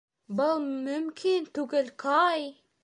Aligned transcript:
Был 0.39 0.63
мөмкин 0.69 1.47
түгел, 1.59 1.95
Кай! 2.07 2.51